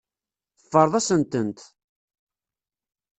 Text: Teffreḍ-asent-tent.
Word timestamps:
Teffreḍ-asent-tent. 0.59 1.59